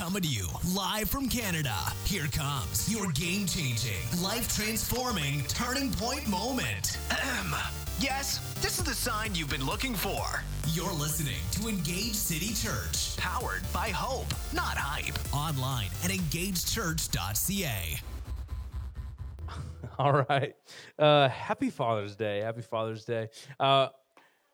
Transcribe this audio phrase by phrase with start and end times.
[0.00, 1.76] coming to you live from Canada.
[2.06, 6.96] Here comes your game changing, life transforming turning point moment.
[7.10, 7.54] Ahem.
[7.98, 10.42] Yes, this is the sign you've been looking for.
[10.68, 15.18] You're listening to Engage City Church, Powered by hope, not hype.
[15.34, 18.00] online at engagechurch.ca.
[19.98, 20.56] All right.
[20.98, 22.38] Uh, happy Father's Day.
[22.38, 23.28] Happy Father's Day.
[23.58, 23.88] Uh,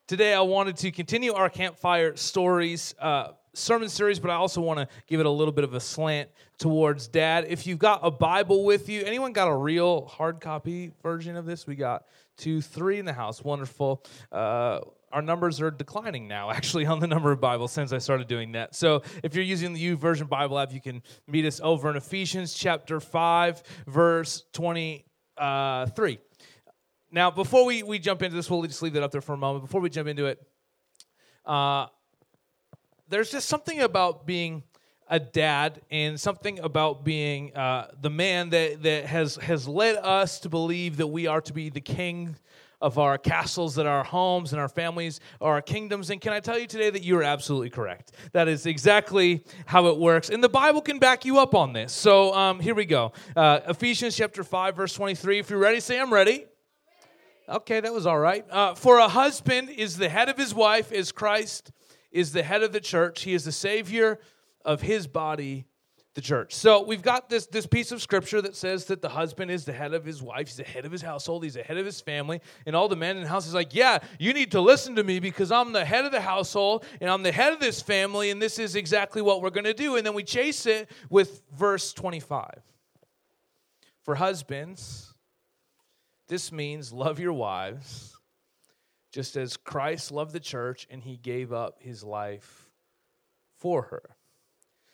[0.08, 4.78] today, I wanted to continue our campfire stories uh, sermon series, but I also want
[4.78, 6.28] to give it a little bit of a slant
[6.58, 7.46] towards dad.
[7.48, 11.46] If you've got a Bible with you, anyone got a real hard copy version of
[11.46, 11.66] this?
[11.66, 12.04] We got
[12.36, 13.42] two, three in the house.
[13.42, 14.04] Wonderful.
[14.30, 14.80] Uh,
[15.12, 18.52] our numbers are declining now, actually, on the number of Bibles since I started doing
[18.52, 18.74] that.
[18.74, 22.54] So if you're using the YouVersion Bible app, you can meet us over in Ephesians
[22.54, 26.18] chapter 5, verse 23.
[27.12, 29.38] Now, before we, we jump into this, we'll just leave that up there for a
[29.38, 29.64] moment.
[29.64, 30.44] Before we jump into it,
[31.46, 31.86] uh,
[33.08, 34.62] there's just something about being
[35.08, 40.40] a dad and something about being uh, the man that, that has, has led us
[40.40, 42.36] to believe that we are to be the king
[42.80, 46.10] of our castles, that our homes and our families are our kingdoms.
[46.10, 48.12] And can I tell you today that you are absolutely correct?
[48.32, 50.28] That is exactly how it works.
[50.28, 51.92] And the Bible can back you up on this.
[51.92, 55.38] So um, here we go uh, Ephesians chapter 5, verse 23.
[55.38, 56.46] If you're ready, say, I'm ready.
[57.48, 58.44] Okay, that was all right.
[58.50, 61.70] Uh, For a husband is the head of his wife, as Christ
[62.16, 63.22] is the head of the church.
[63.22, 64.18] He is the Savior
[64.64, 65.66] of his body,
[66.14, 66.54] the church.
[66.54, 69.74] So we've got this, this piece of scripture that says that the husband is the
[69.74, 72.00] head of his wife, he's the head of his household, he's the head of his
[72.00, 74.96] family, and all the men in the house is like, yeah, you need to listen
[74.96, 77.82] to me because I'm the head of the household and I'm the head of this
[77.82, 79.96] family, and this is exactly what we're going to do.
[79.96, 82.62] And then we chase it with verse 25.
[84.00, 85.12] For husbands,
[86.28, 88.15] this means love your wives
[89.16, 92.68] just as Christ loved the church and he gave up his life
[93.58, 94.02] for her.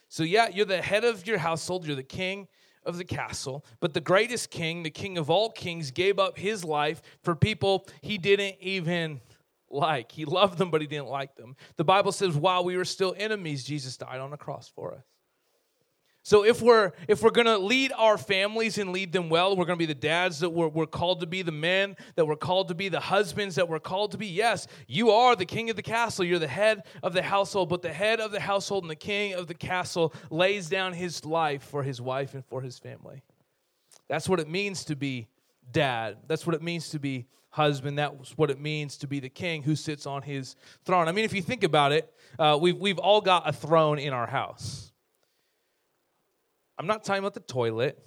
[0.08, 2.46] So, yeah, you're the head of your household, you're the king
[2.86, 6.62] of the castle, but the greatest king, the king of all kings, gave up his
[6.62, 9.20] life for people he didn't even
[9.68, 10.12] like.
[10.12, 11.56] He loved them, but he didn't like them.
[11.76, 15.02] The Bible says, while we were still enemies, Jesus died on the cross for us.
[16.24, 19.76] So if we're if we're gonna lead our families and lead them well, we're gonna
[19.76, 22.74] be the dads that we're, we're called to be, the men that we're called to
[22.74, 24.28] be, the husbands that we're called to be.
[24.28, 26.24] Yes, you are the king of the castle.
[26.24, 29.34] You're the head of the household, but the head of the household and the king
[29.34, 33.22] of the castle lays down his life for his wife and for his family.
[34.08, 35.26] That's what it means to be
[35.72, 36.18] dad.
[36.28, 37.98] That's what it means to be husband.
[37.98, 40.54] That's what it means to be the king who sits on his
[40.84, 41.08] throne.
[41.08, 44.12] I mean, if you think about it, uh, we've we've all got a throne in
[44.12, 44.91] our house.
[46.78, 47.98] I'm not talking about the toilet.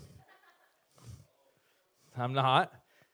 [2.17, 2.71] I'm not.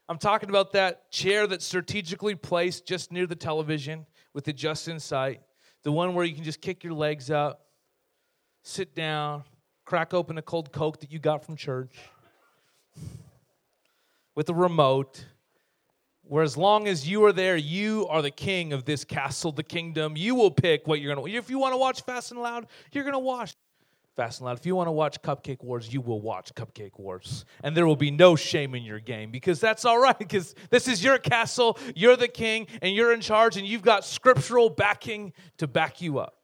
[0.08, 4.88] I'm talking about that chair that's strategically placed just near the television with the just
[4.88, 5.42] in sight.
[5.84, 7.66] The one where you can just kick your legs up,
[8.64, 9.44] sit down,
[9.86, 11.96] crack open a cold Coke that you got from church
[14.36, 15.26] with a remote.
[16.24, 19.64] Where as long as you are there, you are the king of this castle, the
[19.64, 20.16] kingdom.
[20.16, 21.38] You will pick what you're going to.
[21.38, 23.54] If you want to watch Fast and Loud, you're going to watch
[24.16, 24.60] Fast and Loud.
[24.60, 27.46] If you want to watch Cupcake Wars, you will watch Cupcake Wars.
[27.64, 30.88] And there will be no shame in your game because that's all right because this
[30.88, 35.32] is your castle, you're the king, and you're in charge, and you've got scriptural backing
[35.58, 36.36] to back you up.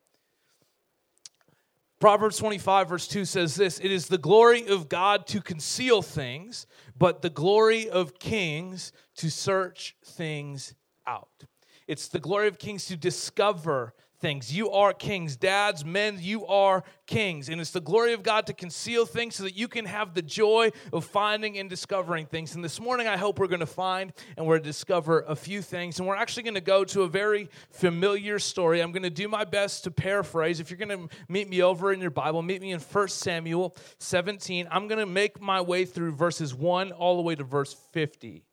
[1.99, 6.67] Proverbs 25, verse 2 says this It is the glory of God to conceal things,
[6.97, 10.75] but the glory of kings to search things
[11.07, 11.45] out.
[11.87, 14.53] It's the glory of kings to discover things.
[14.53, 15.35] You are kings.
[15.35, 17.49] Dads, men, you are kings.
[17.49, 20.21] And it's the glory of God to conceal things so that you can have the
[20.21, 22.55] joy of finding and discovering things.
[22.55, 25.61] And this morning, I hope we're going to find and we're to discover a few
[25.61, 25.99] things.
[25.99, 28.81] And we're actually going to go to a very familiar story.
[28.81, 30.59] I'm going to do my best to paraphrase.
[30.59, 33.75] If you're going to meet me over in your Bible, meet me in 1 Samuel
[33.99, 34.67] 17.
[34.71, 38.43] I'm going to make my way through verses 1 all the way to verse 50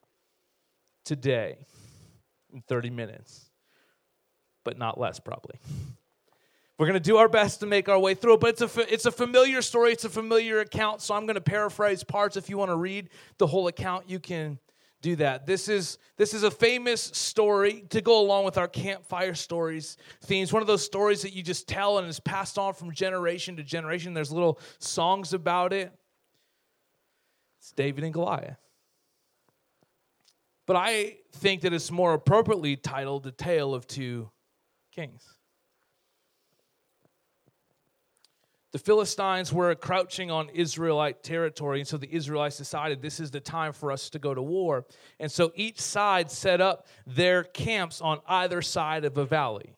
[1.05, 1.59] today
[2.53, 3.44] in 30 minutes
[4.65, 5.59] but not less, probably.
[6.77, 8.93] We're going to do our best to make our way through it, but it's a,
[8.93, 9.93] it's a familiar story.
[9.93, 12.37] It's a familiar account, so I'm going to paraphrase parts.
[12.37, 14.59] If you want to read the whole account, you can
[15.01, 15.47] do that.
[15.47, 20.53] This is, this is a famous story to go along with our campfire stories themes.
[20.53, 23.63] One of those stories that you just tell and is passed on from generation to
[23.63, 24.15] generation.
[24.15, 25.93] There's little songs about it.
[27.60, 28.59] It's David and Goliath.
[30.67, 34.31] But I think that it's more appropriately titled The Tale of Two
[34.95, 35.35] kings.
[38.73, 43.39] The Philistines were crouching on Israelite territory, and so the Israelites decided this is the
[43.39, 44.85] time for us to go to war.
[45.21, 49.77] And so each side set up their camps on either side of a valley.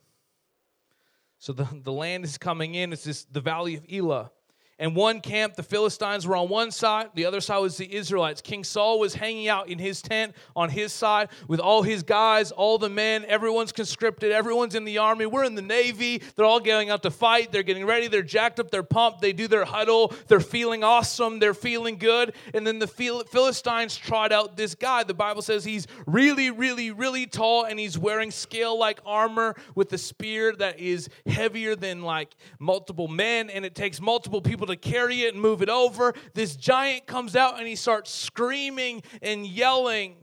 [1.39, 4.31] So the, the land is coming in, it's this, the valley of Elah.
[4.79, 8.43] And one camp, the Philistines were on one side, the other side was the Israelites.
[8.43, 12.53] King Saul was hanging out in his tent on his side with all his guys,
[12.53, 13.25] all the men.
[13.27, 15.25] Everyone's conscripted, everyone's in the army.
[15.25, 16.23] We're in the Navy.
[16.35, 17.53] They're all going out to fight.
[17.53, 18.09] They're getting ready.
[18.09, 18.71] They're jacked up.
[18.71, 19.23] They're pumped.
[19.23, 20.13] They do their huddle.
[20.29, 21.39] They're feeling awesome.
[21.39, 22.35] They're feeling good.
[22.53, 25.05] And then the Philistines trot out this guy.
[25.05, 29.93] The Bible says he's really, really, really tall and he's wearing scale like armor with
[29.95, 33.49] a spear that is heavier than like multiple men.
[33.49, 36.15] And it takes multiple people able to carry it and move it over.
[36.35, 40.17] This giant comes out and he starts screaming and yelling.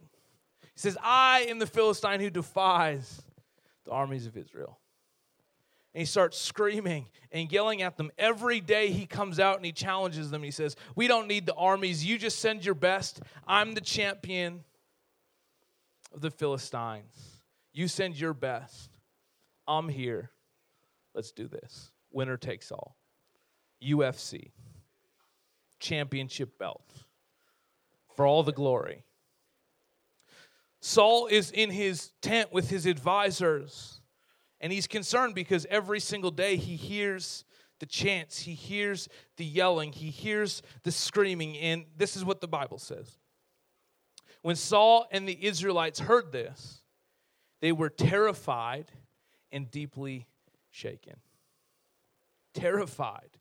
[0.62, 3.22] He says, I am the Philistine who defies
[3.86, 4.80] the armies of Israel.
[5.94, 8.12] And he starts screaming and yelling at them.
[8.18, 10.42] Every day he comes out and he challenges them.
[10.42, 12.04] He says, We don't need the armies.
[12.04, 13.22] You just send your best.
[13.48, 14.64] I'm the champion
[16.12, 17.42] of the Philistines.
[17.74, 18.90] You send your best.
[19.68, 20.32] I'm here.
[21.14, 21.92] Let's do this.
[22.12, 22.98] Winner takes all.
[23.84, 24.52] UFC
[25.80, 26.88] championship belt
[28.16, 29.04] for all the glory.
[30.80, 34.02] Saul is in his tent with his advisors,
[34.60, 37.46] and he's concerned because every single day he hears
[37.80, 42.48] the chants, he hears the yelling, he hears the screaming, and this is what the
[42.48, 43.18] Bible says.
[44.42, 46.82] When Saul and the Israelites heard this,
[47.62, 48.92] they were terrified
[49.52, 50.28] and deeply
[50.70, 51.16] shaken.
[52.54, 53.38] Terrified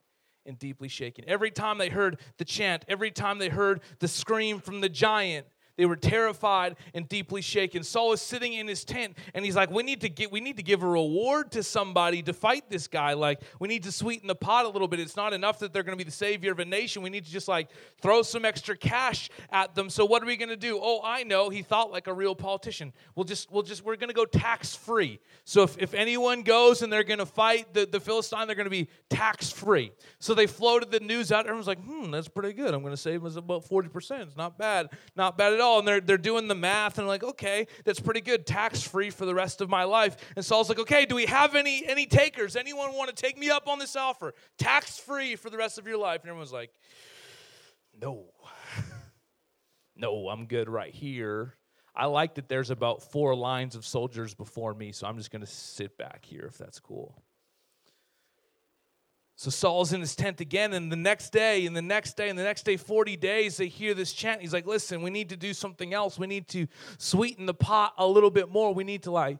[0.46, 1.24] and deeply shaken.
[1.26, 5.46] Every time they heard the chant, every time they heard the scream from the giant,
[5.76, 7.82] they were terrified and deeply shaken.
[7.82, 10.56] Saul is sitting in his tent and he's like, We need to get we need
[10.58, 13.14] to give a reward to somebody to fight this guy.
[13.14, 15.00] Like, we need to sweeten the pot a little bit.
[15.00, 17.02] It's not enough that they're gonna be the savior of a nation.
[17.02, 17.70] We need to just like
[18.02, 19.88] throw some extra cash at them.
[19.88, 20.78] So what are we gonna do?
[20.80, 21.48] Oh, I know.
[21.48, 22.92] He thought like a real politician.
[23.14, 25.20] We'll just we'll just we're gonna go tax free.
[25.44, 28.88] So if, if anyone goes and they're gonna fight the, the Philistine, they're gonna be
[29.08, 29.92] tax free.
[30.18, 31.46] So they floated the news out.
[31.46, 32.74] Everyone's like, hmm, that's pretty good.
[32.74, 34.20] I'm gonna save us about 40%.
[34.20, 34.90] It's not bad.
[35.16, 35.78] Not bad at all.
[35.78, 38.46] And they're, they're doing the math and like, okay, that's pretty good.
[38.46, 40.16] Tax free for the rest of my life.
[40.36, 42.56] And Saul's like, okay, do we have any, any takers?
[42.56, 44.34] Anyone want to take me up on this offer?
[44.58, 46.20] Tax free for the rest of your life.
[46.20, 46.70] And everyone's like,
[47.98, 48.26] no.
[49.96, 51.54] no, I'm good right here.
[51.94, 55.44] I like that there's about four lines of soldiers before me, so I'm just going
[55.44, 57.22] to sit back here if that's cool.
[59.34, 62.38] So Saul's in his tent again, and the next day, and the next day, and
[62.38, 64.40] the next day, 40 days, they hear this chant.
[64.40, 66.18] He's like, listen, we need to do something else.
[66.18, 66.66] We need to
[66.98, 68.74] sweeten the pot a little bit more.
[68.74, 69.38] We need to, like,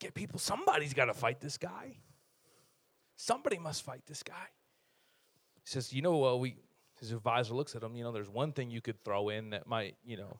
[0.00, 1.96] get people, somebody's got to fight this guy.
[3.16, 4.48] Somebody must fight this guy.
[5.54, 6.56] He says, you know, well, we,
[6.98, 9.66] his advisor looks at him, you know, there's one thing you could throw in that
[9.66, 10.38] might, you know,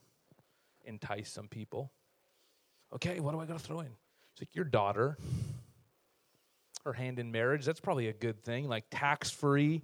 [0.84, 1.92] entice some people.
[2.92, 3.92] Okay, what do I got to throw in?
[4.32, 5.16] It's like your daughter
[6.84, 7.64] her hand in marriage.
[7.64, 9.82] That's probably a good thing, like tax free.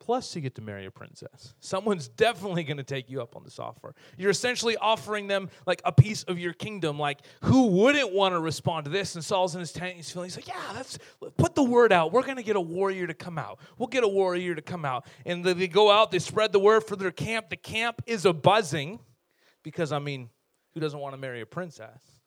[0.00, 1.54] Plus, you get to marry a princess.
[1.60, 3.94] Someone's definitely going to take you up on this offer.
[4.16, 6.98] You're essentially offering them like a piece of your kingdom.
[6.98, 9.14] Like, who wouldn't want to respond to this?
[9.14, 9.96] And Saul's in his tent.
[9.96, 10.28] He's feeling.
[10.28, 10.98] He's like, "Yeah, let's
[11.36, 12.12] put the word out.
[12.12, 13.60] We're going to get a warrior to come out.
[13.78, 16.10] We'll get a warrior to come out." And they go out.
[16.10, 17.50] They spread the word for their camp.
[17.50, 19.00] The camp is a buzzing,
[19.62, 20.30] because I mean,
[20.72, 22.19] who doesn't want to marry a princess?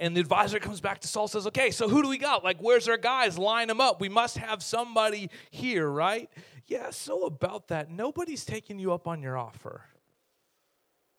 [0.00, 2.42] And the advisor comes back to Saul says, Okay, so who do we got?
[2.42, 3.36] Like, where's our guys?
[3.36, 4.00] Line them up.
[4.00, 6.30] We must have somebody here, right?
[6.66, 9.82] Yeah, so about that, nobody's taking you up on your offer.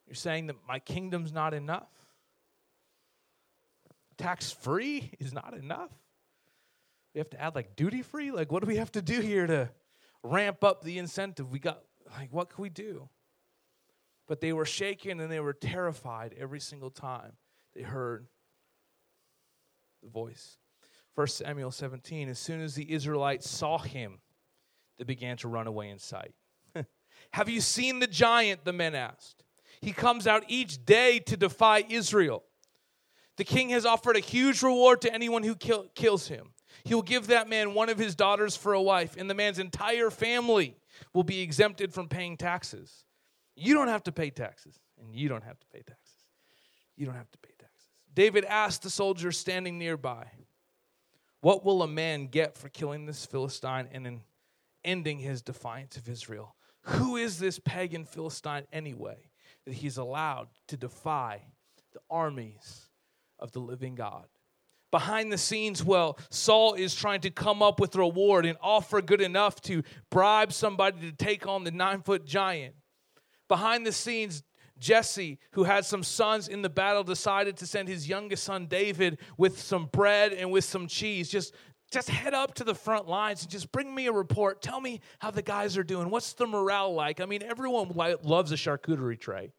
[0.08, 1.92] You're saying that my kingdom's not enough?
[4.18, 5.92] Tax free is not enough?
[7.14, 8.32] We have to add like duty free?
[8.32, 9.70] Like, what do we have to do here to
[10.24, 11.52] ramp up the incentive?
[11.52, 11.84] We got,
[12.18, 13.10] like, what can we do?
[14.28, 17.34] But they were shaken and they were terrified every single time
[17.76, 18.26] they heard
[20.08, 20.58] voice.
[21.16, 24.20] 1 Samuel 17, as soon as the Israelites saw him,
[24.98, 26.34] they began to run away in sight.
[27.32, 28.66] Have you seen the giant?
[28.66, 29.44] The men asked.
[29.82, 32.44] He comes out each day to defy Israel.
[33.38, 36.54] The king has offered a huge reward to anyone who kill, kills him.
[36.84, 39.60] He will give that man one of his daughters for a wife, and the man's
[39.60, 40.78] entire family
[41.14, 43.04] will be exempted from paying taxes.
[43.56, 46.28] You don't have to pay taxes, and you don't have to pay taxes.
[46.96, 47.38] You don't have to
[48.14, 50.28] David asked the soldiers standing nearby,
[51.42, 54.22] What will a man get for killing this Philistine and in
[54.84, 56.56] ending his defiance of Israel?
[56.86, 59.30] Who is this pagan Philistine anyway
[59.66, 61.44] that he's allowed to defy
[61.94, 62.90] the armies
[63.40, 64.26] of the living God?
[64.90, 69.02] Behind the scenes, well, Saul is trying to come up with a reward and offer
[69.02, 72.76] good enough to bribe somebody to take on the nine foot giant.
[73.48, 74.44] Behind the scenes,
[74.82, 79.20] Jesse, who had some sons in the battle, decided to send his youngest son David
[79.38, 81.30] with some bread and with some cheese.
[81.30, 81.54] Just
[81.92, 84.62] just head up to the front lines and just bring me a report.
[84.62, 86.10] Tell me how the guys are doing.
[86.10, 87.20] What's the morale like?
[87.20, 87.92] I mean, everyone
[88.24, 89.52] loves a charcuterie tray.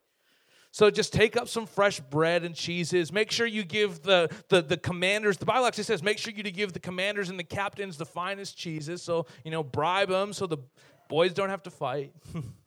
[0.70, 3.12] So just take up some fresh bread and cheeses.
[3.12, 6.42] Make sure you give the, the, the commanders, the Bible actually says, make sure you
[6.44, 9.02] to give the commanders and the captains the finest cheeses.
[9.02, 10.56] So, you know, bribe them so the
[11.10, 12.14] boys don't have to fight.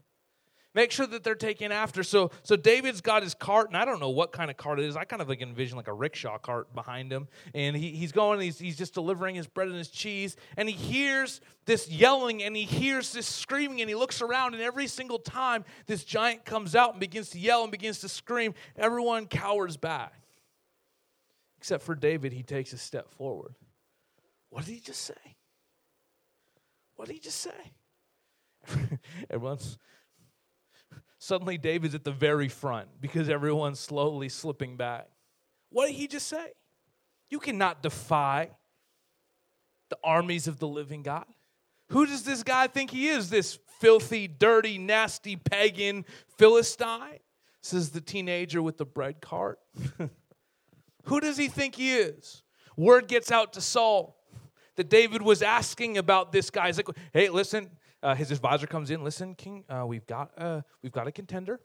[0.76, 2.04] Make sure that they're taken after.
[2.04, 4.86] So, so David's got his cart, and I don't know what kind of cart it
[4.86, 4.98] is.
[4.98, 8.42] I kind of like envision like a rickshaw cart behind him, and he, he's going.
[8.42, 12.58] He's he's just delivering his bread and his cheese, and he hears this yelling, and
[12.58, 16.76] he hears this screaming, and he looks around, and every single time this giant comes
[16.76, 20.14] out and begins to yell and begins to scream, everyone cowers back,
[21.58, 22.34] except for David.
[22.34, 23.56] He takes a step forward.
[24.50, 25.14] What did he just say?
[26.98, 27.74] What did he just say?
[29.30, 29.78] Everyone's
[31.18, 35.08] Suddenly, David's at the very front because everyone's slowly slipping back.
[35.72, 36.52] What did he just say?
[37.30, 38.52] You cannot defy
[39.90, 41.26] the armies of the living God.
[41.90, 43.30] Who does this guy think he is?
[43.30, 46.06] This filthy, dirty, nasty pagan
[46.38, 47.20] Philistine?
[47.62, 49.60] Says the teenager with the bread cart.
[51.06, 52.44] Who does he think he is?
[52.78, 54.18] Word gets out to Saul
[54.76, 56.68] that David was asking about this guy.
[56.68, 57.70] He's like, hey, listen,
[58.06, 59.04] uh, his advisor comes in.
[59.04, 61.60] Listen, King, uh, we've got uh, we've got a contender.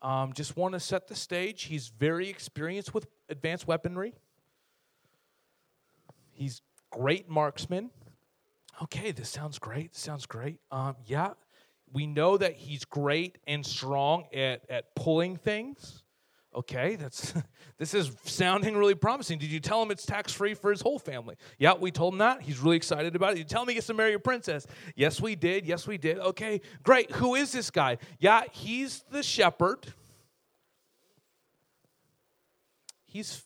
[0.00, 1.64] Um, just want to set the stage.
[1.64, 4.14] He's very experienced with advanced weaponry.
[6.30, 7.90] He's great marksman.
[8.82, 9.92] Okay, this sounds great.
[9.92, 10.60] This sounds great.
[10.70, 11.32] Um, yeah,
[11.92, 16.04] we know that he's great and strong at, at pulling things.
[16.56, 17.34] Okay, that's
[17.78, 19.38] this is sounding really promising.
[19.38, 21.36] Did you tell him it's tax free for his whole family?
[21.58, 22.40] Yeah, we told him that.
[22.40, 23.38] He's really excited about it.
[23.38, 24.66] You tell him he gets to marry a princess?
[24.94, 25.66] Yes, we did.
[25.66, 26.18] Yes, we did.
[26.18, 27.10] Okay, great.
[27.12, 27.98] Who is this guy?
[28.18, 29.86] Yeah, he's the shepherd.
[33.04, 33.42] He's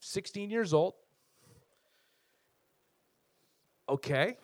[0.00, 0.94] 16 years old.
[3.88, 4.36] Okay.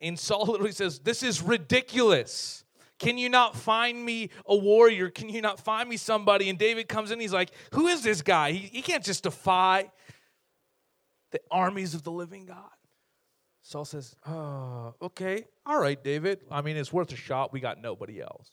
[0.00, 2.64] And Saul literally says, This is ridiculous.
[3.00, 5.08] Can you not find me a warrior?
[5.08, 6.50] Can you not find me somebody?
[6.50, 8.52] And David comes in, he's like, Who is this guy?
[8.52, 9.90] He, he can't just defy
[11.32, 12.70] the armies of the living God.
[13.62, 15.46] Saul says, Oh, okay.
[15.64, 16.40] All right, David.
[16.50, 17.54] I mean, it's worth a shot.
[17.54, 18.50] We got nobody else.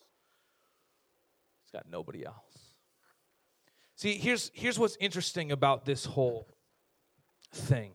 [1.66, 2.36] He's got nobody else.
[3.98, 6.48] See, here's, here's what's interesting about this whole
[7.54, 7.92] thing.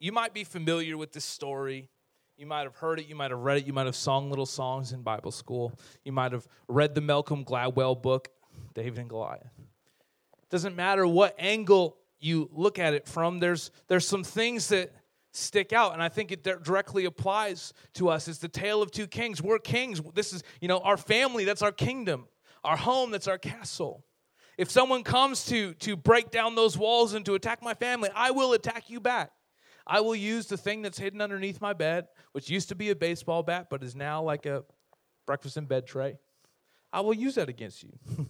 [0.00, 1.90] You might be familiar with this story.
[2.36, 4.46] You might have heard it, you might have read it, you might have sung little
[4.46, 5.78] songs in Bible school.
[6.04, 8.28] You might have read the Malcolm Gladwell book,
[8.74, 9.52] David and Goliath.
[9.58, 14.92] It Doesn't matter what angle you look at it from, there's, there's some things that
[15.32, 18.28] stick out and i think it directly applies to us.
[18.28, 19.42] It's the tale of two kings.
[19.42, 20.00] We're kings.
[20.14, 22.26] This is you know our family that's our kingdom.
[22.64, 24.04] Our home that's our castle.
[24.58, 28.30] If someone comes to to break down those walls and to attack my family i
[28.30, 29.32] will attack you back
[29.86, 32.96] I will use the thing that's hidden underneath my bed, which used to be a
[32.96, 34.64] baseball bat, but is now like a
[35.26, 36.18] breakfast in bed tray.
[36.92, 37.92] I will use that against you.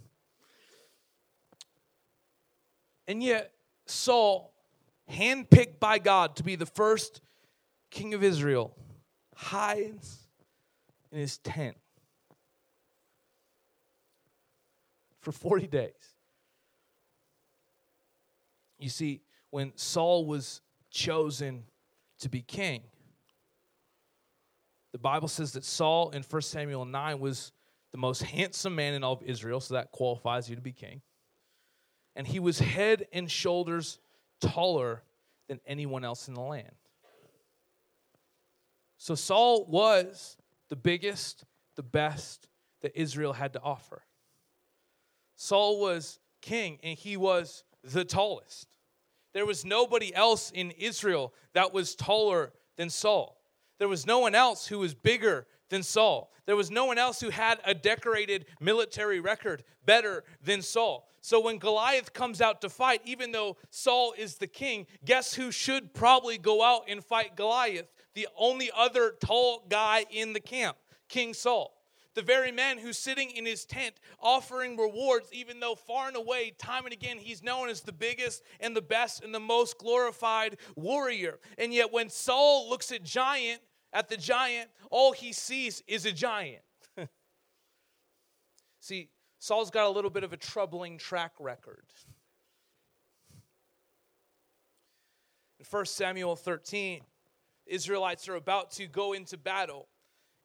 [3.09, 3.53] and yet,
[3.87, 4.55] Saul,
[5.11, 7.21] handpicked by God to be the first
[7.91, 8.75] king of Israel,
[9.35, 10.19] hides
[11.11, 11.77] in his tent
[15.21, 15.93] for 40 days.
[18.79, 20.61] You see, when Saul was
[20.93, 21.65] chosen
[22.21, 22.83] to be king.
[24.93, 27.53] The Bible says that Saul in 1 Samuel 9 was
[27.93, 31.01] the most handsome man in all of Israel, so that qualifies you to be king.
[32.15, 33.99] And he was head and shoulders
[34.41, 35.03] taller
[35.49, 36.75] than anyone else in the land.
[38.99, 40.37] So Saul was
[40.69, 41.45] the biggest,
[41.75, 42.49] the best
[42.83, 44.05] that Israel had to offer.
[45.37, 48.72] Saul was king, and he was the tallest.
[49.33, 53.41] There was nobody else in Israel that was taller than Saul.
[53.79, 56.33] There was no one else who was bigger than Saul.
[56.45, 61.09] There was no one else who had a decorated military record better than Saul.
[61.21, 65.51] So when Goliath comes out to fight, even though Saul is the king, guess who
[65.51, 67.87] should probably go out and fight Goliath?
[68.15, 70.77] The only other tall guy in the camp,
[71.09, 71.82] King Saul
[72.15, 76.53] the very man who's sitting in his tent offering rewards, even though far and away,
[76.59, 80.59] time and again, he's known as the biggest and the best and the most glorified
[80.77, 81.39] warrior.
[81.59, 83.61] And yet, when Saul looks at giant,
[83.93, 86.63] at the giant, all he sees is a giant.
[88.81, 91.85] See, Saul's got a little bit of a troubling track record.
[95.59, 97.03] In 1 Samuel 13,
[97.67, 99.89] Israelites are about to go into battle.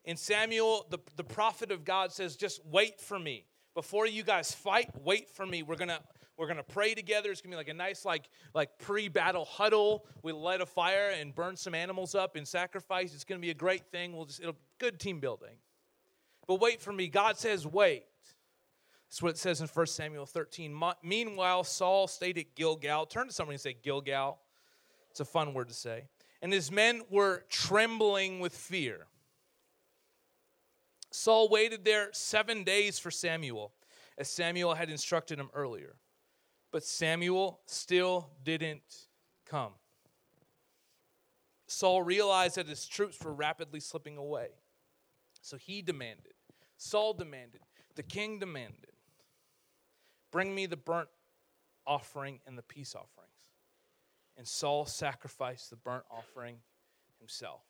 [0.08, 3.46] And Samuel, the, the prophet of God, says, Just wait for me.
[3.76, 5.62] Before you guys fight, wait for me.
[5.62, 6.00] We're to
[6.38, 7.30] We're gonna pray together.
[7.30, 10.06] It's gonna be like a nice, like, like pre-battle huddle.
[10.24, 13.14] We light a fire and burn some animals up in sacrifice.
[13.14, 14.16] It's gonna be a great thing.
[14.16, 15.58] We'll just it'll good team building.
[16.48, 17.10] But wait for me.
[17.10, 18.06] God says, wait.
[19.10, 20.82] That's what it says in 1 Samuel 13.
[21.04, 23.06] Meanwhile, Saul stayed at Gilgal.
[23.06, 24.40] Turn to somebody and say, Gilgal.
[25.12, 26.06] It's a fun word to say.
[26.42, 29.08] And his men were trembling with fear.
[31.18, 33.74] Saul waited there seven days for Samuel,
[34.20, 35.96] as Samuel had instructed him earlier.
[36.72, 39.08] But Samuel still didn't
[39.44, 39.72] come.
[41.66, 44.50] Saul realized that his troops were rapidly slipping away.
[45.42, 46.34] So he demanded,
[46.78, 47.62] Saul demanded,
[47.96, 48.92] the king demanded,
[50.32, 51.10] bring me the burnt
[51.88, 53.32] offering and the peace offerings.
[54.38, 56.58] And Saul sacrificed the burnt offering
[57.18, 57.67] himself.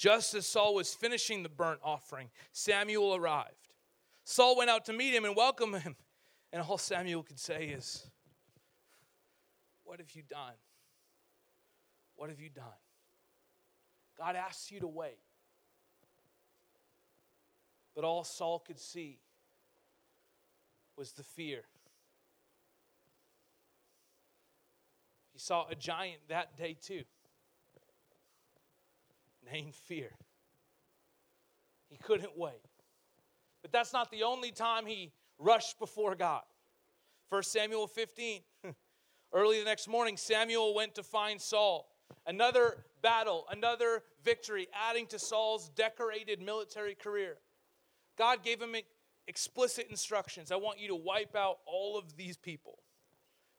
[0.00, 3.68] Just as Saul was finishing the burnt offering, Samuel arrived.
[4.24, 5.94] Saul went out to meet him and welcome him.
[6.54, 8.08] And all Samuel could say is,
[9.84, 10.54] What have you done?
[12.16, 12.64] What have you done?
[14.16, 15.18] God asks you to wait.
[17.94, 19.20] But all Saul could see
[20.96, 21.60] was the fear.
[25.34, 27.02] He saw a giant that day too
[29.52, 30.10] named fear.
[31.88, 32.62] He couldn't wait.
[33.62, 36.42] But that's not the only time he rushed before God.
[37.30, 38.40] 1 Samuel 15.
[39.32, 41.88] Early the next morning, Samuel went to find Saul.
[42.26, 47.38] Another battle, another victory, adding to Saul's decorated military career.
[48.18, 48.74] God gave him
[49.28, 50.50] explicit instructions.
[50.50, 52.78] I want you to wipe out all of these people,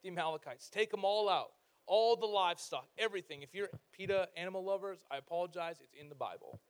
[0.04, 0.70] the Amalekites.
[0.70, 1.52] Take them all out
[1.91, 3.41] all the livestock, everything.
[3.41, 6.62] If you're PETA animal lovers, I apologize, it's in the Bible.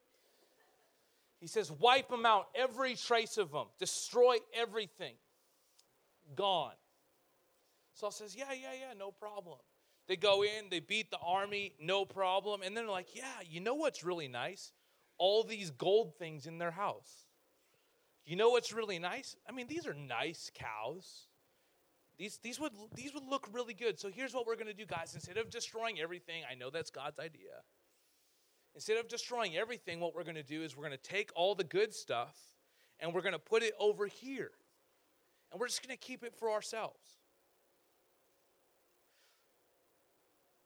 [1.39, 5.13] He says, wipe them out, every trace of them, destroy everything.
[6.35, 6.73] Gone.
[7.93, 9.59] Saul says, yeah, yeah, yeah, no problem.
[10.07, 12.61] They go in, they beat the army, no problem.
[12.63, 14.71] And then they're like, yeah, you know what's really nice?
[15.19, 17.27] All these gold things in their house.
[18.25, 19.36] You know what's really nice?
[19.47, 21.27] I mean, these are nice cows.
[22.21, 23.99] These, these, would, these would look really good.
[23.99, 25.15] So here's what we're going to do, guys.
[25.15, 27.63] Instead of destroying everything, I know that's God's idea.
[28.75, 31.55] Instead of destroying everything, what we're going to do is we're going to take all
[31.55, 32.38] the good stuff
[32.99, 34.51] and we're going to put it over here.
[35.51, 37.17] And we're just going to keep it for ourselves.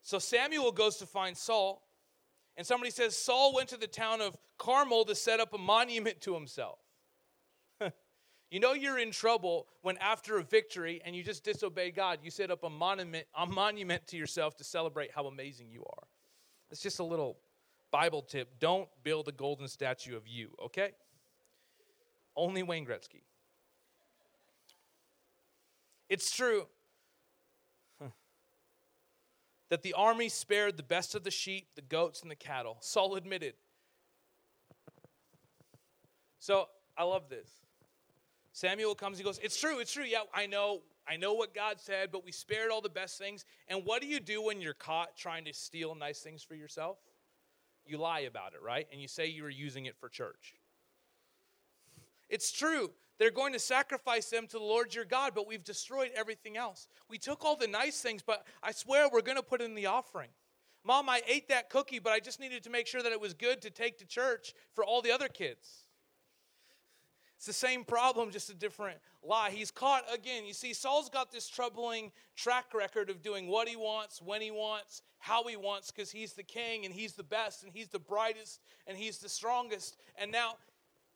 [0.01, 1.87] So Samuel goes to find Saul,
[2.57, 6.19] and somebody says Saul went to the town of Carmel to set up a monument
[6.19, 6.79] to himself.
[8.51, 12.31] You know you're in trouble when after a victory and you just disobey God, you
[12.31, 16.03] set up a monument, a monument to yourself to celebrate how amazing you are.
[16.71, 17.37] It's just a little
[17.91, 18.59] Bible tip.
[18.59, 20.91] Don't build a golden statue of you, okay?
[22.35, 23.23] Only Wayne Gretzky.
[26.07, 26.67] It's true
[29.69, 32.77] that the army spared the best of the sheep, the goats, and the cattle.
[32.81, 33.55] Saul admitted.
[36.39, 37.49] So I love this.
[38.55, 40.05] Samuel comes, he goes, It's true, it's true.
[40.05, 43.43] Yeah, I know, I know what God said, but we spared all the best things.
[43.67, 46.97] And what do you do when you're caught trying to steal nice things for yourself?
[47.85, 48.87] You lie about it, right?
[48.93, 50.53] And you say you were using it for church.
[52.29, 52.91] It's true.
[53.19, 56.87] They're going to sacrifice them to the Lord your God, but we've destroyed everything else.
[57.09, 59.87] We took all the nice things, but I swear we're going to put in the
[59.87, 60.29] offering.
[60.85, 63.33] Mom, I ate that cookie, but I just needed to make sure that it was
[63.33, 65.84] good to take to church for all the other kids.
[67.45, 69.51] It's the same problem, just a different lie.
[69.51, 70.47] He's caught again.
[70.47, 74.49] You see, Saul's got this troubling track record of doing what he wants, when he
[74.49, 77.99] wants, how he wants, because he's the king and he's the best and he's the
[77.99, 79.95] brightest and he's the strongest.
[80.17, 80.55] And now,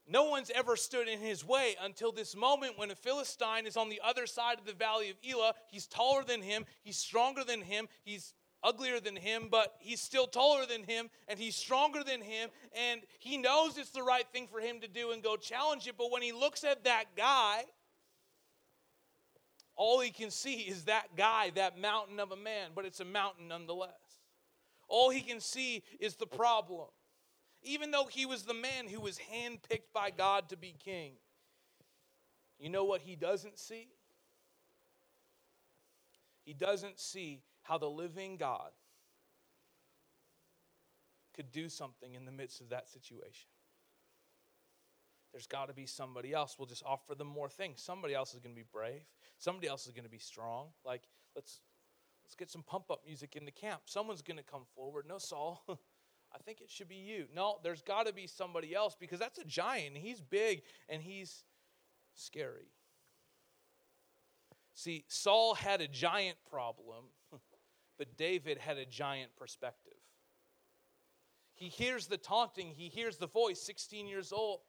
[0.08, 3.89] no one's ever stood in his way until this moment when a Philistine is on
[3.89, 5.56] the other side of the valley of Elah.
[5.72, 10.28] He's taller than him, he's stronger than him, he's uglier than him, but he's still
[10.28, 12.50] taller than him and he's stronger than him.
[12.91, 15.95] And he knows it's the right thing for him to do and go challenge it.
[15.98, 17.63] But when he looks at that guy,
[19.76, 23.06] all he can see is that guy, that mountain of a man, but it's a
[23.06, 23.91] mountain nonetheless.
[24.89, 26.88] All he can see is the problem.
[27.63, 31.13] Even though he was the man who was handpicked by God to be king,
[32.58, 33.88] you know what he doesn't see?
[36.43, 38.71] He doesn't see how the living God
[41.36, 43.47] could do something in the midst of that situation.
[45.32, 46.55] There's got to be somebody else.
[46.58, 47.79] We'll just offer them more things.
[47.82, 49.03] Somebody else is going to be brave.
[49.38, 50.69] Somebody else is going to be strong.
[50.84, 51.03] Like
[51.36, 51.62] let's
[52.25, 53.82] let's get some pump up music in the camp.
[53.86, 55.05] Someone's going to come forward.
[55.08, 55.63] No, Saul.
[56.34, 57.25] I think it should be you.
[57.36, 59.97] No, there's got to be somebody else because that's a giant.
[59.97, 61.43] He's big and he's
[62.13, 62.71] scary.
[64.73, 67.05] See, Saul had a giant problem,
[68.00, 69.94] but David had a giant perspective.
[71.54, 74.62] He hears the taunting, he hears the voice, 16 years old.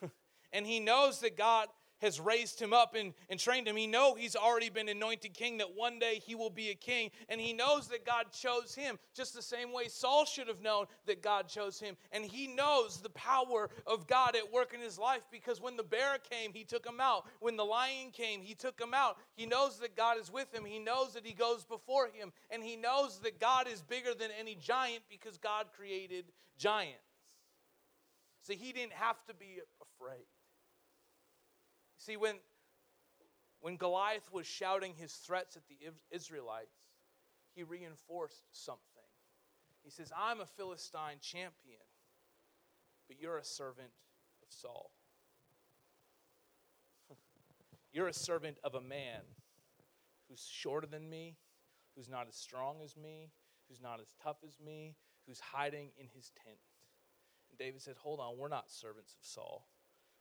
[0.52, 1.68] and he knows that God
[2.00, 3.76] has raised him up and, and trained him.
[3.76, 7.10] He know he's already been anointed king, that one day he will be a king.
[7.28, 10.86] And he knows that God chose him just the same way Saul should have known
[11.06, 11.96] that God chose him.
[12.12, 15.82] And he knows the power of God at work in his life because when the
[15.82, 17.26] bear came, he took him out.
[17.40, 19.18] When the lion came, he took him out.
[19.34, 20.64] He knows that God is with him.
[20.64, 22.32] He knows that he goes before him.
[22.50, 26.26] And he knows that God is bigger than any giant because God created
[26.58, 26.98] giants.
[28.42, 30.24] So he didn't have to be afraid.
[32.00, 32.36] See, when,
[33.60, 35.76] when Goliath was shouting his threats at the
[36.10, 36.78] Israelites,
[37.54, 38.80] he reinforced something.
[39.84, 41.84] He says, I'm a Philistine champion,
[43.06, 43.90] but you're a servant
[44.42, 44.92] of Saul.
[47.92, 49.20] you're a servant of a man
[50.30, 51.36] who's shorter than me,
[51.94, 53.28] who's not as strong as me,
[53.68, 56.56] who's not as tough as me, who's hiding in his tent.
[57.50, 59.66] And David said, Hold on, we're not servants of Saul.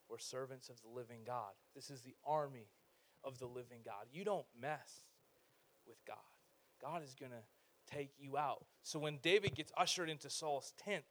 [0.09, 1.51] We're servants of the living God.
[1.75, 2.67] This is the army
[3.23, 4.05] of the living God.
[4.11, 5.03] You don't mess
[5.87, 6.17] with God.
[6.81, 8.65] God is going to take you out.
[8.83, 11.03] So when David gets ushered into Saul's tent,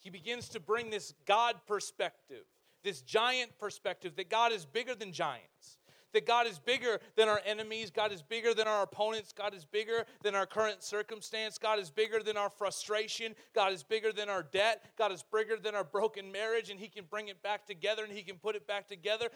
[0.00, 2.44] he begins to bring this God perspective,
[2.82, 5.78] this giant perspective that God is bigger than giants
[6.12, 9.64] that God is bigger than our enemies, God is bigger than our opponents, God is
[9.64, 14.28] bigger than our current circumstance, God is bigger than our frustration, God is bigger than
[14.28, 17.66] our debt, God is bigger than our broken marriage, and He can bring it back
[17.66, 19.28] together and He can put it back together.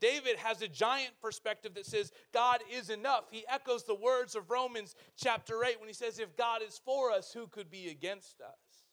[0.00, 3.24] David has a giant perspective that says God is enough.
[3.30, 7.10] He echoes the words of Romans chapter 8 when he says, If God is for
[7.10, 8.84] us, who could be against us?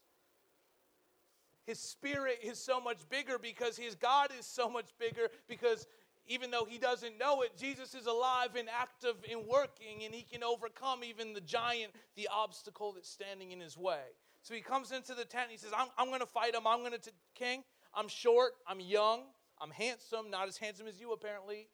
[1.66, 5.86] His spirit is so much bigger because his God is so much bigger because
[6.28, 10.22] even though he doesn't know it, Jesus is alive and active and working, and he
[10.24, 14.02] can overcome even the giant, the obstacle that's standing in his way.
[14.42, 15.46] So he comes into the tent.
[15.50, 16.66] and he says, I'm, I'm going to fight him.
[16.66, 17.64] I'm going to, king.
[17.94, 18.54] I'm short.
[18.68, 19.22] I'm young.
[19.60, 20.32] I'm handsome.
[20.32, 21.68] Not as handsome as you, apparently.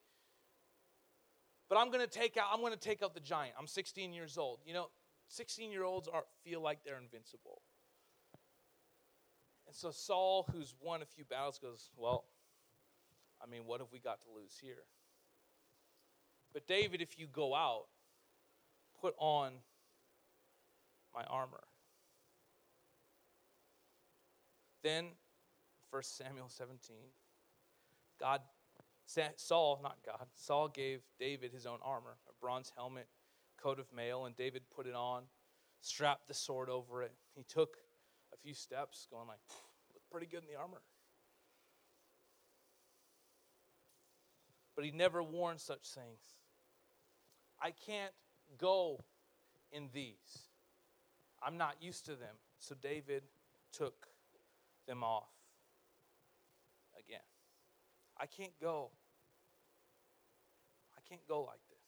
[1.69, 2.47] But I'm going to take out.
[2.51, 3.53] I'm going to take out the giant.
[3.59, 4.59] I'm 16 years old.
[4.65, 4.87] You know,
[5.29, 7.61] 16 year olds are feel like they're invincible.
[9.65, 12.25] And so Saul, who's won a few battles, goes, Well,
[13.41, 14.83] I mean, what have we got to lose here?
[16.53, 17.85] But David, if you go out,
[18.99, 19.53] put on
[21.13, 21.63] my armor.
[24.83, 25.05] Then,
[25.91, 26.97] 1 Samuel 17,
[28.19, 28.41] God,
[29.35, 33.07] Saul, not God, Saul gave David his own armor, a bronze helmet,
[33.61, 35.23] coat of mail, and David put it on,
[35.81, 37.11] strapped the sword over it.
[37.35, 37.77] He took
[38.33, 39.39] a few steps, going like,
[39.93, 40.81] look pretty good in the armor.
[44.77, 46.19] But he never warned such things.
[47.59, 48.13] I can't
[48.59, 49.03] go
[49.71, 50.43] in these.
[51.41, 52.35] I'm not used to them.
[52.59, 53.23] So David
[53.71, 54.05] took
[54.87, 55.31] them off
[56.95, 57.25] again.
[58.19, 58.91] I can't go.
[60.95, 61.79] I can't go like this.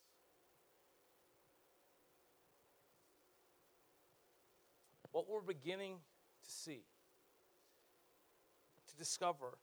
[5.11, 5.97] What we're beginning
[6.43, 6.81] to see,
[8.87, 9.59] to discover,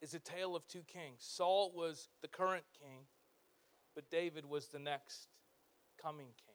[0.00, 1.18] is a tale of two kings.
[1.20, 3.06] Saul was the current king,
[3.94, 5.28] but David was the next
[6.00, 6.54] coming king.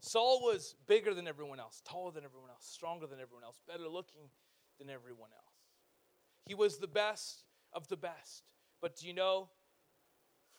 [0.00, 3.88] Saul was bigger than everyone else, taller than everyone else, stronger than everyone else, better
[3.88, 4.30] looking
[4.78, 5.54] than everyone else.
[6.46, 8.44] He was the best of the best.
[8.80, 9.50] But do you know?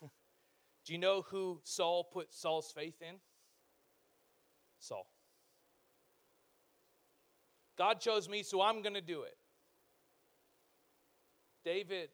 [0.00, 3.16] do you know who Saul put Saul's faith in?
[4.78, 5.06] Saul.
[7.76, 9.36] God chose me, so I'm going to do it.
[11.64, 12.10] David,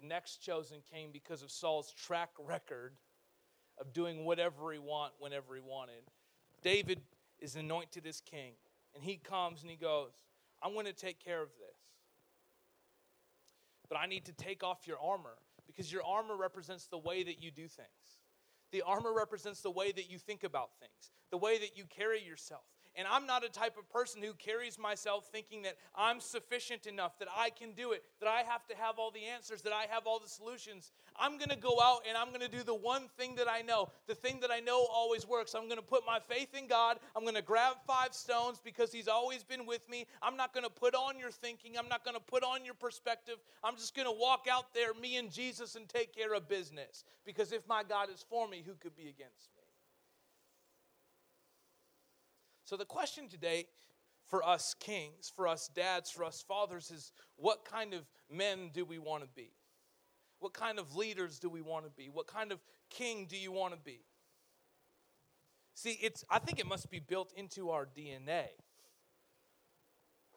[0.00, 2.94] the next chosen king, because of Saul's track record
[3.80, 6.02] of doing whatever he want whenever he wanted.
[6.62, 7.00] David
[7.38, 8.52] is anointed as king,
[8.94, 10.12] and he comes and he goes,
[10.62, 11.76] I'm going to take care of this.
[13.88, 17.42] But I need to take off your armor because your armor represents the way that
[17.42, 17.88] you do things.
[18.72, 22.22] The armor represents the way that you think about things, the way that you carry
[22.22, 22.64] yourself.
[22.98, 27.16] And I'm not a type of person who carries myself thinking that I'm sufficient enough,
[27.20, 29.86] that I can do it, that I have to have all the answers, that I
[29.88, 30.90] have all the solutions.
[31.16, 33.62] I'm going to go out and I'm going to do the one thing that I
[33.62, 35.54] know, the thing that I know always works.
[35.54, 36.98] I'm going to put my faith in God.
[37.14, 40.04] I'm going to grab five stones because He's always been with me.
[40.20, 41.78] I'm not going to put on your thinking.
[41.78, 43.36] I'm not going to put on your perspective.
[43.62, 47.04] I'm just going to walk out there, me and Jesus, and take care of business.
[47.24, 49.57] Because if my God is for me, who could be against me?
[52.68, 53.64] So, the question today
[54.26, 58.84] for us kings, for us dads, for us fathers is what kind of men do
[58.84, 59.52] we want to be?
[60.40, 62.10] What kind of leaders do we want to be?
[62.12, 64.00] What kind of king do you want to be?
[65.72, 68.48] See, it's I think it must be built into our DNA.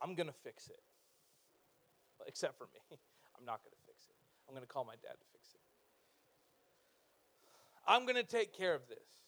[0.01, 0.79] I'm going to fix it.
[2.27, 2.79] Except for me.
[3.37, 4.15] I'm not going to fix it.
[4.47, 5.59] I'm going to call my dad to fix it.
[7.85, 9.20] I'm going to take care of this.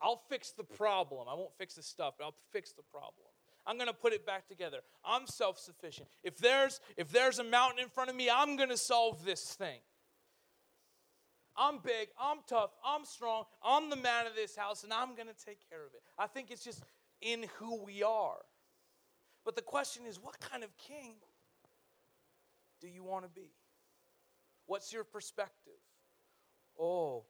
[0.00, 1.28] I'll fix the problem.
[1.28, 3.26] I won't fix the stuff, but I'll fix the problem.
[3.66, 4.78] I'm going to put it back together.
[5.04, 6.08] I'm self-sufficient.
[6.22, 9.42] If there's if there's a mountain in front of me, I'm going to solve this
[9.54, 9.80] thing.
[11.58, 15.28] I'm big, I'm tough, I'm strong, I'm the man of this house and I'm going
[15.28, 16.02] to take care of it.
[16.18, 16.82] I think it's just
[17.22, 18.44] in who we are.
[19.44, 21.14] But the question is what kind of king
[22.80, 23.52] do you want to be?
[24.66, 25.80] What's your perspective?
[26.78, 27.24] Oh,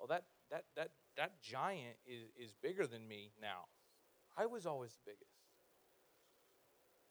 [0.00, 3.66] well that that that that giant is, is bigger than me now.
[4.36, 5.32] I was always the biggest.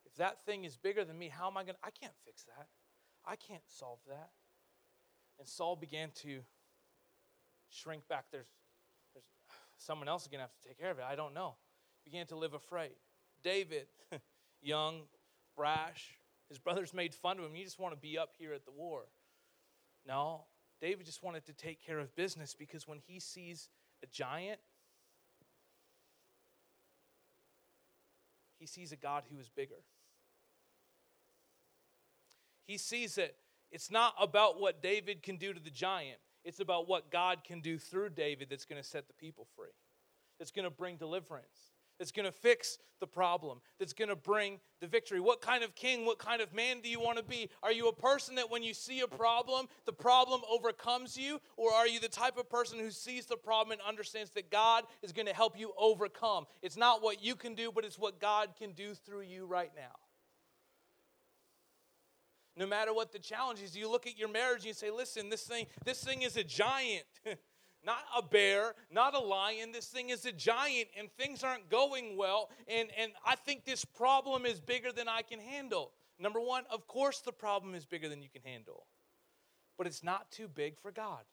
[0.06, 1.82] If that thing is bigger than me, how am I going to?
[1.84, 2.68] I can't fix that.
[3.26, 4.30] I can't solve that.
[5.38, 6.40] And Saul began to
[7.70, 8.26] shrink back.
[8.32, 8.48] There's,
[9.14, 9.26] there's
[9.76, 11.06] someone else is going to have to take care of it.
[11.08, 11.56] I don't know.
[12.06, 12.96] Began to live afraid.
[13.44, 13.88] David,
[14.62, 15.02] young,
[15.56, 16.18] brash,
[16.48, 17.56] his brothers made fun of him.
[17.56, 19.04] You just want to be up here at the war.
[20.08, 20.46] No,
[20.80, 23.70] David just wanted to take care of business because when he sees
[24.04, 24.60] a giant,
[28.60, 29.84] he sees a God who is bigger.
[32.66, 33.36] He sees that
[33.72, 37.62] it's not about what David can do to the giant, it's about what God can
[37.62, 39.70] do through David that's going to set the people free,
[40.38, 44.60] that's going to bring deliverance that's going to fix the problem, that's going to bring
[44.82, 45.20] the victory.
[45.20, 47.50] What kind of king, what kind of man do you want to be?
[47.64, 51.40] Are you a person that when you see a problem, the problem overcomes you?
[51.58, 54.84] Or are you the type of person who sees the problem and understands that God
[55.02, 56.46] is going to help you overcome?
[56.62, 59.72] It's not what you can do, but it's what God can do through you right
[59.76, 59.96] now.
[62.58, 65.30] No matter what the challenge is, you look at your marriage and you say, listen,
[65.30, 67.06] this thing, this thing is a giant.
[67.88, 69.72] not a bear, not a lion.
[69.72, 72.50] This thing is a giant, and things aren't going well.
[72.68, 75.94] And, and I think this problem is bigger than I can handle.
[76.20, 78.86] Number one, of course, the problem is bigger than you can handle,
[79.78, 81.24] but it's not too big for God.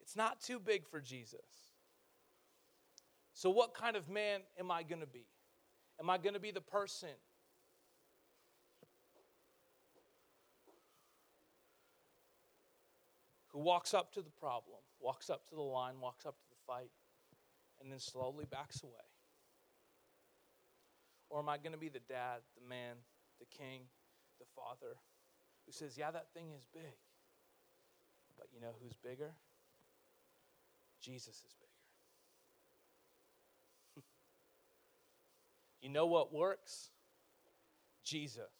[0.00, 1.38] It's not too big for Jesus.
[3.32, 5.26] So, what kind of man am I going to be?
[6.00, 7.10] Am I going to be the person
[13.52, 16.56] who walks up to the problem, walks up to the line, walks up to the
[16.66, 16.90] fight,
[17.80, 18.92] and then slowly backs away?
[21.28, 22.96] Or am I going to be the dad, the man,
[23.38, 23.82] the king,
[24.38, 24.96] the father
[25.66, 26.98] who says, Yeah, that thing is big,
[28.36, 29.32] but you know who's bigger?
[31.00, 31.54] Jesus is
[33.96, 34.06] bigger.
[35.80, 36.90] you know what works?
[38.04, 38.50] Jesus.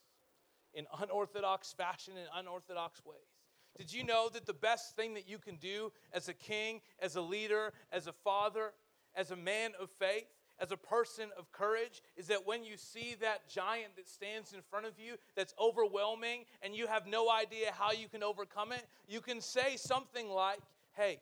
[0.72, 3.39] In unorthodox fashion, in unorthodox ways.
[3.76, 7.16] Did you know that the best thing that you can do as a king, as
[7.16, 8.72] a leader, as a father,
[9.14, 10.26] as a man of faith,
[10.60, 14.60] as a person of courage is that when you see that giant that stands in
[14.60, 18.86] front of you that's overwhelming and you have no idea how you can overcome it,
[19.08, 20.58] you can say something like,
[20.92, 21.20] Hey,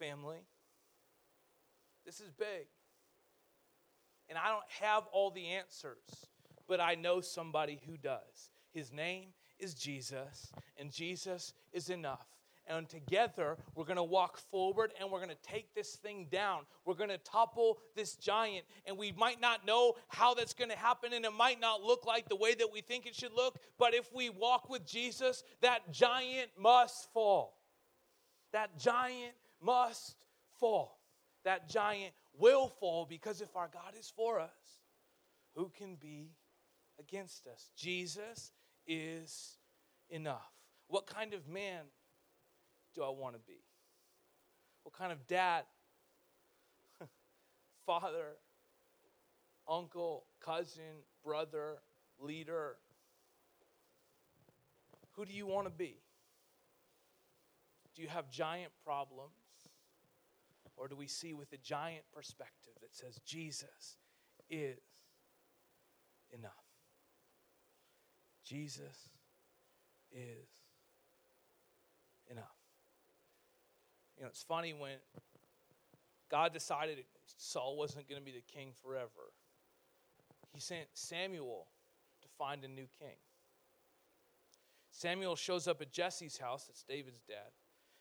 [0.00, 0.38] family,
[2.04, 2.66] this is big.
[4.28, 6.26] And I don't have all the answers,
[6.66, 8.50] but I know somebody who does.
[8.72, 12.26] His name is Jesus, and Jesus is enough.
[12.68, 16.62] And together, we're going to walk forward and we're going to take this thing down.
[16.84, 18.64] We're going to topple this giant.
[18.86, 22.04] And we might not know how that's going to happen, and it might not look
[22.06, 23.58] like the way that we think it should look.
[23.78, 27.56] But if we walk with Jesus, that giant must fall.
[28.52, 30.16] That giant must
[30.58, 30.98] fall.
[31.44, 34.50] That giant will fall because if our God is for us,
[35.54, 36.32] who can be
[36.98, 37.70] against us?
[37.76, 38.50] Jesus
[38.86, 39.56] is
[40.10, 40.52] enough.
[40.88, 41.84] What kind of man
[42.94, 43.64] do I want to be?
[44.84, 45.64] What kind of dad,
[47.86, 48.36] father,
[49.68, 51.78] uncle, cousin, brother,
[52.18, 52.76] leader?
[55.12, 55.96] Who do you want to be?
[57.94, 59.32] Do you have giant problems?
[60.76, 63.96] Or do we see with a giant perspective that says Jesus
[64.50, 64.78] is
[66.30, 66.65] enough?
[68.46, 69.10] Jesus
[70.12, 70.48] is
[72.30, 72.44] enough.
[74.16, 74.96] You know, it's funny when
[76.30, 76.98] God decided
[77.36, 79.32] Saul wasn't going to be the king forever,
[80.52, 81.66] he sent Samuel
[82.22, 83.16] to find a new king.
[84.90, 87.50] Samuel shows up at Jesse's house, that's David's dad.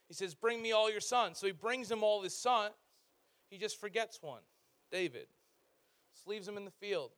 [0.07, 1.37] He says, Bring me all your sons.
[1.39, 2.73] So he brings him all his sons.
[3.49, 4.41] He just forgets one,
[4.91, 5.27] David.
[6.13, 7.11] Just leaves him in the field.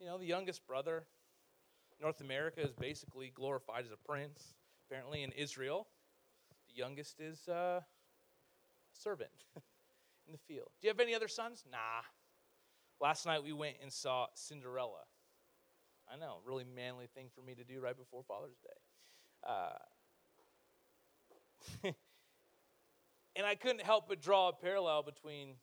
[0.00, 1.04] You know, the youngest brother,
[2.02, 4.54] North America is basically glorified as a prince,
[4.86, 5.86] apparently in Israel,
[6.68, 7.84] the youngest is uh, a
[8.92, 9.30] servant
[10.26, 10.66] in the field.
[10.80, 11.62] Do you have any other sons?
[11.70, 12.02] Nah.
[13.00, 15.04] Last night we went and saw Cinderella.
[16.12, 19.48] I know, really manly thing for me to do right before Father's Day.
[19.48, 19.78] Uh,
[23.36, 25.54] and I couldn't help but draw a parallel between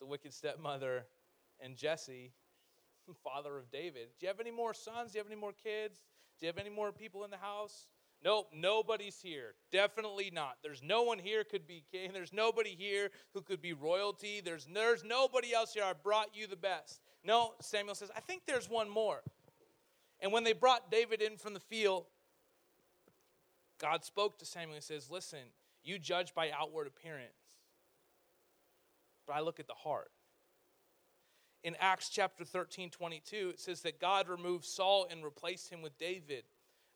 [0.00, 1.06] the wicked stepmother
[1.60, 2.32] and Jesse,
[3.14, 4.08] father of David.
[4.18, 5.12] Do you have any more sons?
[5.12, 6.00] Do you have any more kids?
[6.38, 7.86] Do you have any more people in the house?
[8.24, 9.54] Nope, nobody's here.
[9.70, 10.56] Definitely not.
[10.62, 12.12] There's no one here could be king.
[12.12, 14.40] There's nobody here who could be royalty.
[14.44, 15.84] There's, there's nobody else here.
[15.84, 17.00] I brought you the best.
[17.24, 19.22] No, Samuel says, I think there's one more.
[20.20, 22.06] And when they brought David in from the field,
[23.78, 25.38] God spoke to Samuel and says, Listen,
[25.84, 27.30] you judge by outward appearance,
[29.26, 30.10] but I look at the heart.
[31.64, 35.98] In Acts chapter 13, 22, it says that God removed Saul and replaced him with
[35.98, 36.44] David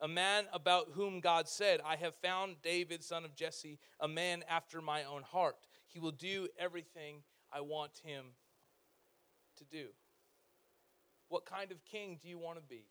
[0.03, 4.43] a man about whom God said, I have found David, son of Jesse, a man
[4.49, 5.55] after my own heart.
[5.87, 7.23] He will do everything
[7.53, 8.25] I want him
[9.59, 9.87] to do.
[11.29, 12.85] What kind of king do you want to be?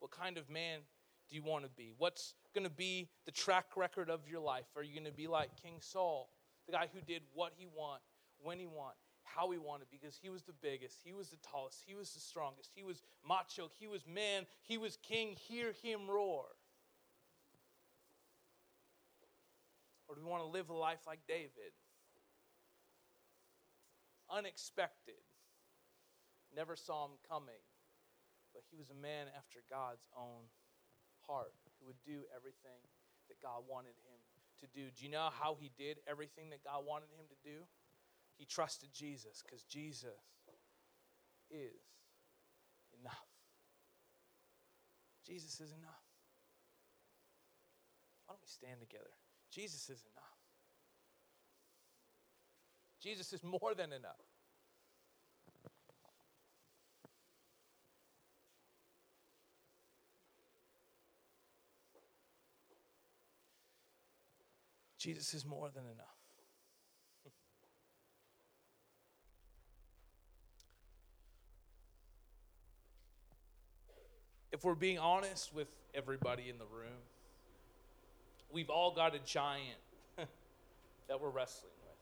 [0.00, 0.80] What kind of man
[1.28, 1.92] do you want to be?
[1.98, 4.64] What's going to be the track record of your life?
[4.74, 6.30] Are you going to be like King Saul,
[6.64, 8.00] the guy who did what he want,
[8.40, 8.94] when he want,
[9.34, 12.20] how he wanted because he was the biggest, he was the tallest, he was the
[12.20, 15.36] strongest, he was macho, he was man, he was king.
[15.48, 16.44] Hear him roar.
[20.08, 21.72] Or do we want to live a life like David?
[24.28, 25.24] Unexpected.
[26.54, 27.64] Never saw him coming.
[28.52, 30.52] But he was a man after God's own
[31.24, 32.84] heart who would do everything
[33.28, 34.20] that God wanted him
[34.60, 34.92] to do.
[34.92, 37.64] Do you know how he did everything that God wanted him to do?
[38.36, 40.10] He trusted Jesus because Jesus
[41.50, 41.80] is
[43.00, 43.26] enough.
[45.26, 46.02] Jesus is enough.
[48.26, 49.10] Why don't we stand together?
[49.50, 50.24] Jesus is enough.
[53.00, 54.16] Jesus is more than enough.
[64.98, 66.21] Jesus is more than enough.
[74.52, 77.00] If we're being honest with everybody in the room,
[78.52, 79.78] we've all got a giant
[80.16, 81.96] that we're wrestling with.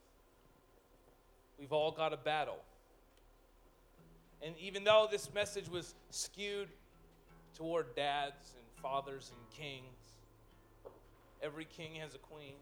[1.58, 2.58] We've all got a battle.
[4.42, 6.68] And even though this message was skewed
[7.54, 9.84] toward dads and fathers and kings,
[11.42, 12.54] every king has a queen.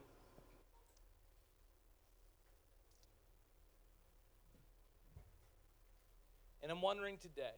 [6.62, 7.55] And I'm wondering today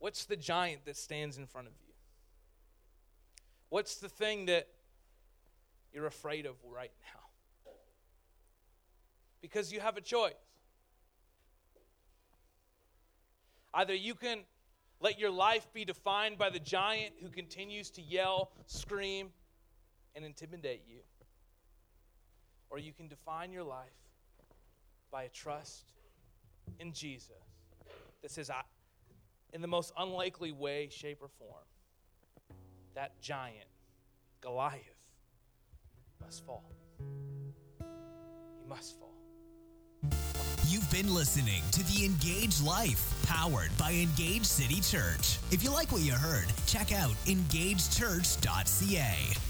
[0.00, 1.92] What's the giant that stands in front of you?
[3.68, 4.66] What's the thing that
[5.92, 7.72] you're afraid of right now?
[9.40, 10.32] Because you have a choice.
[13.72, 14.40] Either you can
[15.00, 19.28] let your life be defined by the giant who continues to yell, scream,
[20.16, 21.00] and intimidate you,
[22.68, 23.86] or you can define your life
[25.10, 25.92] by a trust
[26.78, 27.30] in Jesus
[28.22, 28.62] that says, I,
[29.52, 31.64] in the most unlikely way, shape, or form,
[32.94, 33.66] that giant,
[34.40, 34.80] Goliath,
[36.20, 36.72] must fall.
[37.78, 39.08] He must fall.
[40.68, 45.38] You've been listening to the Engage Life, powered by Engage City Church.
[45.50, 49.49] If you like what you heard, check out engagechurch.ca.